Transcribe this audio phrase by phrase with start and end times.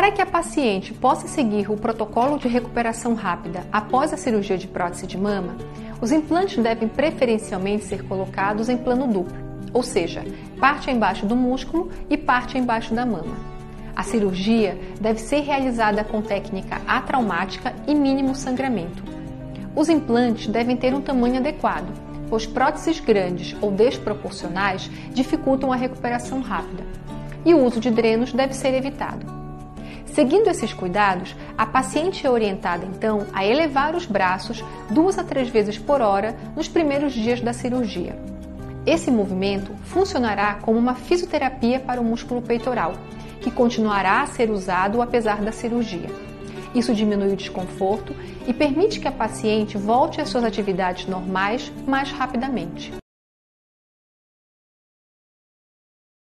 [0.00, 4.66] Para que a paciente possa seguir o protocolo de recuperação rápida após a cirurgia de
[4.66, 5.58] prótese de mama,
[6.00, 9.36] os implantes devem preferencialmente ser colocados em plano duplo,
[9.74, 10.24] ou seja,
[10.58, 13.36] parte embaixo do músculo e parte embaixo da mama.
[13.94, 19.04] A cirurgia deve ser realizada com técnica atraumática e mínimo sangramento.
[19.76, 21.92] Os implantes devem ter um tamanho adequado,
[22.30, 26.86] pois próteses grandes ou desproporcionais dificultam a recuperação rápida.
[27.44, 29.39] E o uso de drenos deve ser evitado.
[30.14, 35.48] Seguindo esses cuidados, a paciente é orientada então a elevar os braços duas a três
[35.48, 38.18] vezes por hora nos primeiros dias da cirurgia.
[38.84, 42.94] Esse movimento funcionará como uma fisioterapia para o músculo peitoral,
[43.40, 46.10] que continuará a ser usado apesar da cirurgia.
[46.74, 48.14] Isso diminui o desconforto
[48.46, 52.99] e permite que a paciente volte às suas atividades normais mais rapidamente.